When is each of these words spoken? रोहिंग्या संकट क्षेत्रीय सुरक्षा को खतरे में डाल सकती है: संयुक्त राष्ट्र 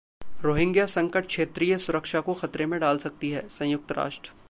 रोहिंग्या 0.43 0.85
संकट 0.85 1.27
क्षेत्रीय 1.27 1.77
सुरक्षा 1.77 2.21
को 2.21 2.33
खतरे 2.33 2.65
में 2.65 2.79
डाल 2.79 2.97
सकती 2.97 3.29
है: 3.29 3.47
संयुक्त 3.49 3.91
राष्ट्र 3.91 4.31